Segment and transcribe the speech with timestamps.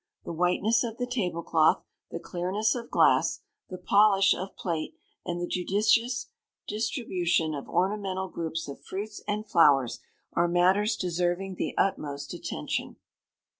[0.25, 5.39] The whiteness of the table cloth, the clearness of glass, the polish of plate, and
[5.39, 6.25] the judicious
[6.67, 9.99] distribution of ornamental groups of fruits and flowers,
[10.33, 12.95] are matters deserving the utmost attention.